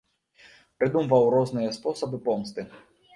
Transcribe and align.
Прыдумваў 0.79 1.27
розныя 1.35 1.75
спосабы 1.77 2.17
помсты. 2.29 2.61